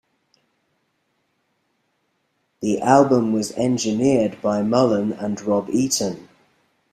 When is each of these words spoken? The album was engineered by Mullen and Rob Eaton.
The 2.61 2.81
album 2.81 3.33
was 3.33 3.51
engineered 3.51 4.41
by 4.41 4.63
Mullen 4.63 5.11
and 5.13 5.39
Rob 5.39 5.69
Eaton. 5.69 6.27